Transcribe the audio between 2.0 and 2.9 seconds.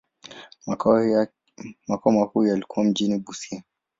makuu yalikuwa